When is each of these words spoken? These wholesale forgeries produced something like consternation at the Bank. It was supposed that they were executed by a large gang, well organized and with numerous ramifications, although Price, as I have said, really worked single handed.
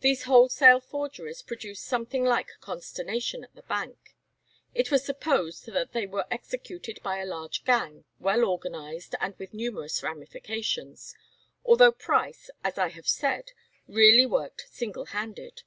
These 0.00 0.22
wholesale 0.22 0.80
forgeries 0.80 1.42
produced 1.42 1.84
something 1.84 2.24
like 2.24 2.52
consternation 2.62 3.44
at 3.44 3.54
the 3.54 3.64
Bank. 3.64 4.16
It 4.72 4.90
was 4.90 5.04
supposed 5.04 5.66
that 5.66 5.92
they 5.92 6.06
were 6.06 6.24
executed 6.30 7.00
by 7.02 7.18
a 7.18 7.26
large 7.26 7.62
gang, 7.66 8.06
well 8.18 8.46
organized 8.46 9.14
and 9.20 9.36
with 9.38 9.52
numerous 9.52 10.02
ramifications, 10.02 11.14
although 11.66 11.92
Price, 11.92 12.48
as 12.64 12.78
I 12.78 12.88
have 12.88 13.08
said, 13.08 13.50
really 13.86 14.24
worked 14.24 14.68
single 14.70 15.04
handed. 15.04 15.64